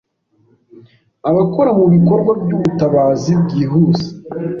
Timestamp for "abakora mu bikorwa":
1.29-2.31